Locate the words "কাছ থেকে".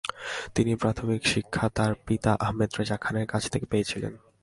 3.27-3.65